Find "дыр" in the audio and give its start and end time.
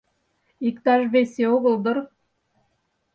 1.83-1.97